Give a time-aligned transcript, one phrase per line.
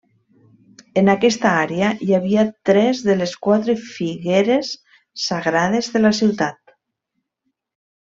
[1.01, 4.75] En aquesta àrea hi havia tres de les quatre figueres
[5.29, 6.79] sagrades de la ciutat.